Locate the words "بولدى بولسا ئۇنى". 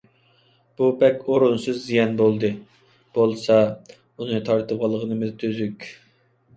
2.23-4.45